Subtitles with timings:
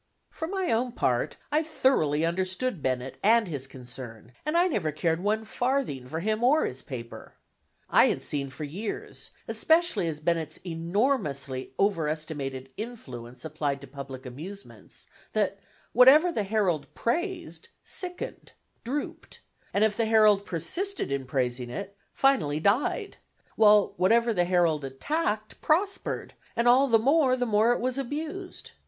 [0.31, 5.21] For my own part, I thoroughly understood Bennett and his concern, and I never cared
[5.21, 7.35] one farthing for him or his paper.
[7.87, 15.05] I had seen for years, especially as Bennett's enormously overestimated "influence" applied to public amusements,
[15.33, 15.59] that
[15.93, 19.41] whatever the Herald praised, sickened, drooped,
[19.71, 23.17] and if the Herald persisted in praising it, finally died;
[23.55, 28.71] while whatever the Herald attacked prospered, and all the more, the more it was abused.